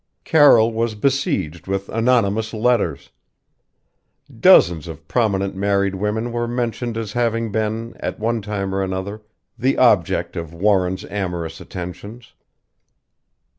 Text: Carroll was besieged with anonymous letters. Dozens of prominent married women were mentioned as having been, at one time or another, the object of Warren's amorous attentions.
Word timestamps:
Carroll 0.23 0.73
was 0.73 0.95
besieged 0.95 1.67
with 1.67 1.87
anonymous 1.89 2.55
letters. 2.55 3.11
Dozens 4.39 4.87
of 4.87 5.07
prominent 5.07 5.55
married 5.55 5.93
women 5.93 6.31
were 6.31 6.47
mentioned 6.47 6.97
as 6.97 7.11
having 7.13 7.51
been, 7.51 7.95
at 7.99 8.19
one 8.19 8.41
time 8.41 8.73
or 8.73 8.81
another, 8.81 9.21
the 9.59 9.77
object 9.77 10.35
of 10.35 10.55
Warren's 10.55 11.05
amorous 11.05 11.61
attentions. 11.61 12.33